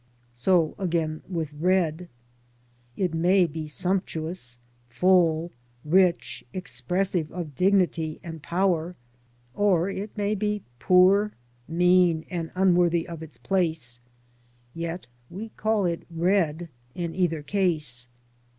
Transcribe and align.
So 0.33 0.73
again 0.79 1.21
with 1.29 1.53
red. 1.53 2.09
It 2.97 3.13
may 3.13 3.45
be 3.45 3.67
sumptuous, 3.67 4.57
full, 4.89 5.51
rich, 5.85 6.43
ex 6.55 6.81
pressive 6.81 7.29
of 7.31 7.53
dignity 7.53 8.19
and 8.23 8.41
power; 8.41 8.95
or 9.53 9.91
it 9.91 10.17
may 10.17 10.33
be 10.33 10.63
poor, 10.79 11.33
mean, 11.67 12.25
and 12.31 12.49
unworthy 12.55 13.07
of 13.07 13.21
its 13.21 13.37
place; 13.37 13.99
yet 14.73 15.05
we 15.29 15.49
call 15.49 15.85
it" 15.85 16.01
red" 16.25 16.69
in 17.05 17.13
either 17.13 17.43
case. 17.43 18.07